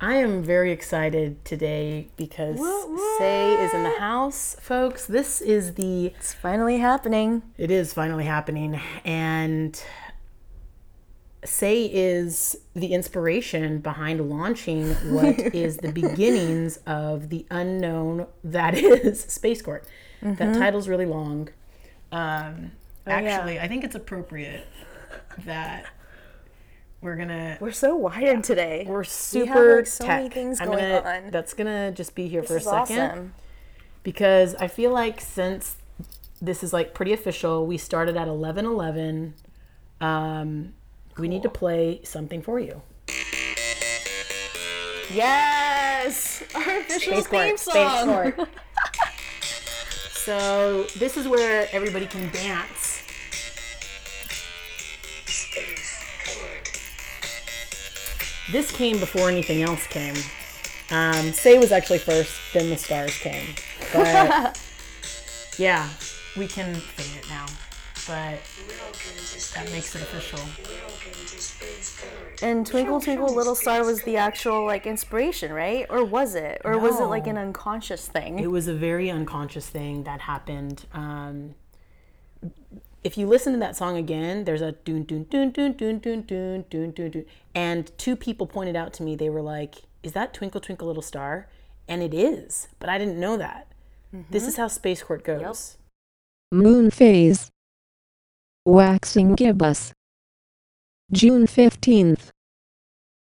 [0.00, 2.58] I am very excited today because
[3.18, 5.06] Say is in the house, folks.
[5.06, 7.42] This is the It's finally happening.
[7.58, 9.82] it is finally happening and
[11.44, 19.20] Say is the inspiration behind launching what is the beginnings of the unknown that is
[19.28, 19.84] Space Court.
[20.22, 21.48] That title's really long.
[22.12, 22.72] Um,
[23.06, 24.66] actually, I think it's appropriate
[25.46, 25.86] that
[27.02, 28.84] we're gonna We're so wired today.
[28.86, 30.18] we're We super have, like, so tech.
[30.22, 31.30] many things I'm going gonna, on.
[31.30, 33.34] That's gonna just be here for a second awesome.
[34.02, 35.76] because I feel like since
[36.42, 39.34] this is like pretty official, we started at eleven eleven.
[40.00, 40.74] Um,
[41.18, 42.80] we need to play something for you.
[45.12, 48.08] Yes, our official theme Space song.
[48.34, 48.48] Court.
[50.12, 52.89] so this is where everybody can dance.
[58.50, 60.14] This came before anything else came.
[60.90, 63.54] Um, Say was actually first, then the stars came.
[63.92, 64.60] But
[65.58, 65.88] yeah,
[66.36, 67.46] we can fade it now.
[68.06, 68.40] But
[69.54, 70.40] that makes it official.
[72.42, 75.86] And Twinkle Twinkle Little Star was the actual like inspiration, right?
[75.88, 76.62] Or was it?
[76.64, 78.38] Or was it like an unconscious thing?
[78.38, 80.86] It was a very unconscious thing that happened.
[80.92, 81.54] Um,
[83.02, 86.22] if you listen to that song again, there's a doon doon doon doon doon doon
[86.22, 89.16] doon doon doon doon, and two people pointed out to me.
[89.16, 91.48] They were like, "Is that Twinkle Twinkle Little Star?"
[91.88, 93.66] And it is, but I didn't know that.
[94.14, 94.32] Mm-hmm.
[94.32, 95.76] This is how Space Court goes.
[96.52, 97.48] Moon phase.
[98.64, 99.92] Waxing gibbous.
[101.12, 102.30] June 15th.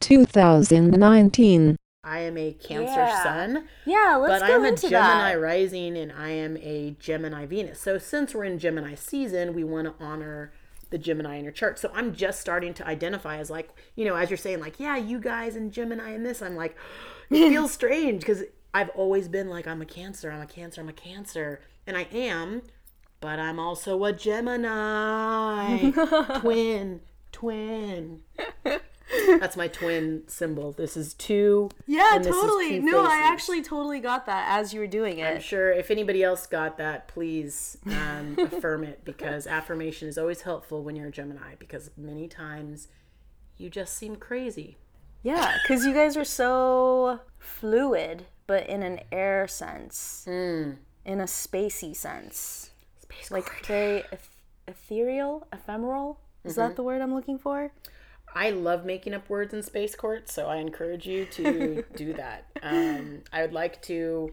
[0.00, 1.76] 2019.
[2.04, 3.22] I am a Cancer Yeah.
[3.22, 5.40] Sun, yeah, let's but go I'm a into Gemini that.
[5.40, 7.78] rising and I am a Gemini Venus.
[7.78, 10.52] So since we're in Gemini season, we want to honor
[10.90, 11.78] the Gemini in your chart.
[11.78, 14.96] So I'm just starting to identify as like, you know, as you're saying like, yeah,
[14.96, 16.76] you guys and Gemini and this, I'm like,
[17.30, 18.42] it feels strange because
[18.74, 22.08] I've always been like, I'm a Cancer, I'm a Cancer, I'm a Cancer, and I
[22.12, 22.62] am,
[23.20, 25.90] but I'm also a Gemini,
[26.40, 28.22] twin, twin.
[29.40, 30.72] That's my twin symbol.
[30.72, 31.70] This is two.
[31.86, 32.80] Yeah, and this is totally.
[32.80, 35.34] two No, I actually totally got that as you were doing it.
[35.36, 40.42] I'm sure if anybody else got that, please um, affirm it because affirmation is always
[40.42, 42.88] helpful when you're a Gemini because many times
[43.56, 44.76] you just seem crazy.
[45.22, 50.72] Yeah, because you guys are so fluid, but in an air sense, Hmm.
[51.04, 52.70] in a spacey sense,
[53.06, 56.18] Spacey like very eth- ethereal, ephemeral.
[56.44, 56.60] Is Mm-hmm.
[56.60, 57.70] that the word I'm looking for?
[58.34, 62.46] I love making up words in Space Court, so I encourage you to do that.
[62.62, 64.32] Um, I would like to,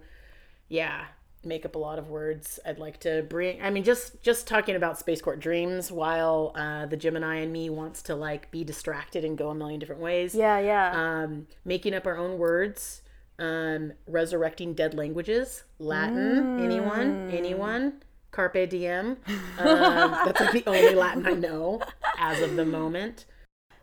[0.68, 1.06] yeah,
[1.44, 2.60] make up a lot of words.
[2.66, 3.62] I'd like to bring.
[3.62, 7.70] I mean, just just talking about Space Court dreams, while uh, the Gemini and me
[7.70, 10.36] wants to like be distracted and go a million different ways.
[10.36, 10.92] Yeah, yeah.
[11.24, 13.02] um, making up our own words,
[13.38, 19.18] um, resurrecting dead languages, Latin, anyone, anyone, carpe diem.
[19.58, 21.82] Um, that's like the only Latin I know
[22.18, 23.26] as of the moment.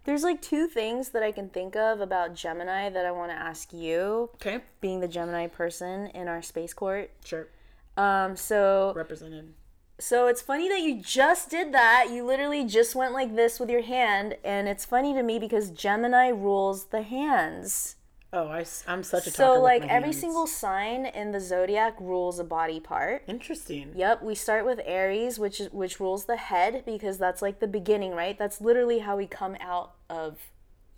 [0.06, 3.36] There's like two things that I can think of about Gemini that I want to
[3.36, 7.10] ask you, Okay, being the Gemini person in our space court.
[7.24, 7.48] sure,
[7.96, 9.52] Um, so represented.
[9.98, 12.08] So it's funny that you just did that.
[12.12, 15.70] You literally just went like this with your hand, and it's funny to me because
[15.70, 17.96] Gemini rules the hands.
[18.32, 20.20] Oh, I, am such a talker So with like my every hands.
[20.20, 23.22] single sign in the zodiac rules a body part.
[23.26, 23.92] Interesting.
[23.94, 28.12] Yep, we start with Aries, which which rules the head because that's like the beginning,
[28.12, 28.36] right?
[28.38, 30.38] That's literally how we come out of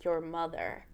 [0.03, 0.85] your mother.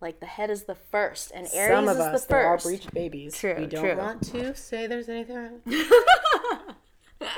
[0.00, 2.56] Like the head is the first, and Aries Some of is us, the they're all
[2.56, 2.66] first.
[2.66, 3.36] breech babies.
[3.36, 3.96] True, we don't true.
[3.96, 5.60] want to say there's anything wrong.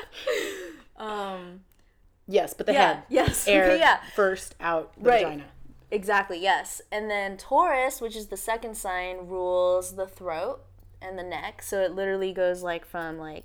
[2.29, 3.03] yes, but the Um, Yeah, head.
[3.09, 4.01] yes, Air yeah.
[4.15, 5.25] first out the Right.
[5.25, 5.45] vagina.
[5.93, 6.83] Exactly, yes.
[6.91, 10.63] And then Taurus, which is the second sign, rules the throat
[11.01, 11.63] and the neck.
[11.63, 13.45] So it literally goes like from like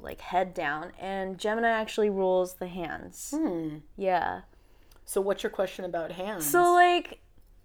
[0.00, 0.92] like head down.
[0.98, 3.32] And Gemini actually rules the hands.
[3.36, 3.76] Hmm.
[3.96, 4.40] Yeah.
[5.04, 6.46] So what's your question about hands?
[6.46, 7.20] So like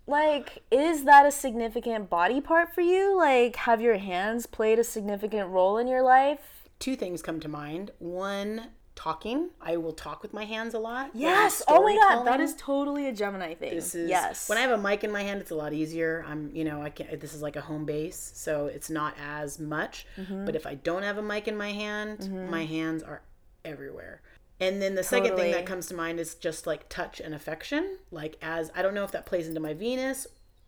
[0.05, 3.17] like is that a significant body part for you?
[3.17, 6.59] Like have your hands played a significant role in your life?
[6.79, 7.91] two things come to mind.
[7.99, 8.67] One,
[8.99, 9.49] talking.
[9.61, 11.11] I will talk with my hands a lot.
[11.13, 11.63] Yes.
[11.69, 13.73] Oh my god, that is totally a Gemini thing.
[13.73, 14.49] This is yes.
[14.49, 16.25] when I have a mic in my hand, it's a lot easier.
[16.27, 17.17] I'm, you know, I can.
[17.17, 20.05] This is like a home base, so it's not as much.
[20.17, 20.45] Mm-hmm.
[20.45, 23.21] But if I don't have a mic in my hand, my hands are
[23.63, 24.21] everywhere.
[24.59, 27.99] And then the second thing that comes to mind is just like touch and affection.
[28.11, 30.27] Like as I don't know if that plays into my Venus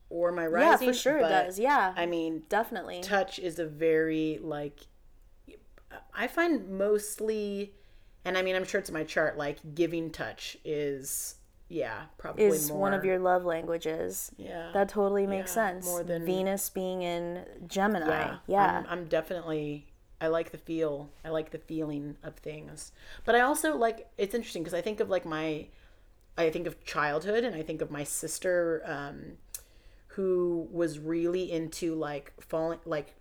[0.09, 0.87] or my rising.
[0.87, 1.59] yeah, for sure it does.
[1.59, 1.93] Yeah.
[1.97, 3.01] I mean, definitely.
[3.01, 4.79] touch is a very like
[6.15, 7.73] I find mostly
[8.25, 11.35] and I mean I'm sure it's my chart like giving touch is
[11.69, 12.79] yeah, probably is more.
[12.79, 14.29] one of your love languages.
[14.37, 14.71] yeah.
[14.73, 15.85] That totally makes Yeah, sense.
[15.85, 18.09] more than- Venus being in Gemini.
[18.09, 18.79] yeah, Yeah.
[18.79, 19.87] I'm, I'm definitely.
[20.19, 21.09] I like the feel.
[21.23, 22.91] I like the feeling of things.
[23.25, 24.07] But I also like.
[24.17, 25.67] It's interesting because I think of like my.
[26.37, 29.37] I think of childhood, and I think of my sister, um,
[30.07, 33.15] who was really into like falling, like,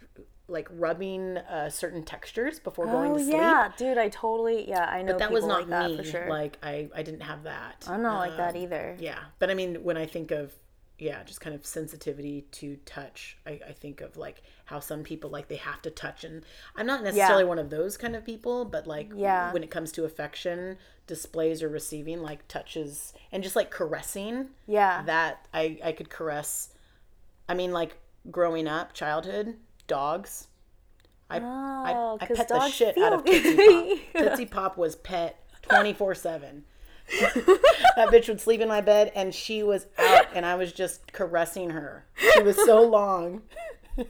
[0.50, 3.36] like rubbing uh, certain textures before going oh to sleep.
[3.36, 5.96] yeah, dude, I totally yeah, I know But that was not like that me.
[5.98, 6.28] for sure.
[6.28, 7.84] Like I, I didn't have that.
[7.88, 8.96] I'm not like that Um, either.
[8.98, 10.52] Yeah, but I mean, when I think of
[10.98, 15.30] yeah, just kind of sensitivity to touch, I, I think of like how some people
[15.30, 16.42] like they have to touch, and
[16.76, 19.50] I'm not necessarily one of those kind of people, but like Yeah.
[19.52, 20.76] when it comes to affection
[21.06, 25.02] displays or receiving, like touches and just like caressing, Yeah.
[25.06, 26.68] that I I could caress.
[27.48, 27.96] I mean, like
[28.30, 29.56] growing up, childhood,
[29.90, 30.46] dogs.
[31.28, 34.02] I Oh, I, I pet the shit out of Tootsie.
[34.12, 34.22] Pop.
[34.22, 36.64] Tootsie Pop was pet twenty four seven.
[37.96, 41.12] That bitch would sleep in my bed, and she was out, and I was just
[41.12, 42.06] caressing her.
[42.34, 43.42] She was so long,
[43.96, 44.06] and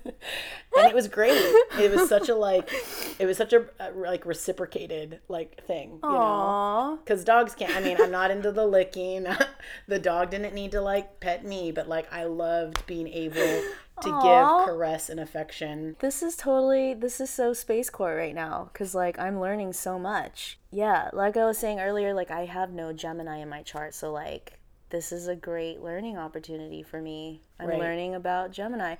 [0.75, 1.32] it was great.
[1.79, 2.71] It was such a like,
[3.19, 6.99] it was such a like reciprocated like thing, you know.
[7.05, 7.75] Because dogs can't.
[7.75, 9.27] I mean, I'm not into the licking.
[9.88, 13.62] the dog didn't need to like pet me, but like I loved being able
[14.03, 14.23] to Aw.
[14.23, 15.97] give caress and affection.
[16.00, 19.99] This is totally this is so space core right now cuz like I'm learning so
[19.99, 20.59] much.
[20.71, 24.11] Yeah, like I was saying earlier like I have no Gemini in my chart, so
[24.11, 27.43] like this is a great learning opportunity for me.
[27.59, 27.79] I'm Right.
[27.79, 28.97] learning about Gemini.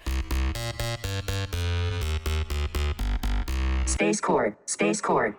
[4.00, 5.35] Space Cord, Space Cord.